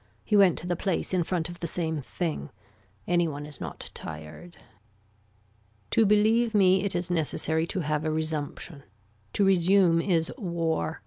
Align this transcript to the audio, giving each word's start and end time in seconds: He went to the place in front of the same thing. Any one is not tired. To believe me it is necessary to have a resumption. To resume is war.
He 0.25 0.35
went 0.35 0.57
to 0.57 0.65
the 0.65 0.75
place 0.75 1.13
in 1.13 1.23
front 1.23 1.47
of 1.47 1.59
the 1.59 1.67
same 1.67 2.01
thing. 2.01 2.49
Any 3.07 3.27
one 3.27 3.45
is 3.45 3.61
not 3.61 3.91
tired. 3.93 4.57
To 5.91 6.07
believe 6.07 6.55
me 6.55 6.83
it 6.83 6.95
is 6.95 7.11
necessary 7.11 7.67
to 7.67 7.81
have 7.81 8.03
a 8.03 8.09
resumption. 8.09 8.81
To 9.33 9.43
resume 9.45 10.01
is 10.01 10.31
war. 10.39 10.99